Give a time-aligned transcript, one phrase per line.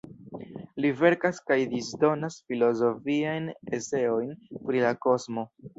[0.85, 5.51] Li verkas kaj disdonas filozofiajn eseojn pri la kosmo.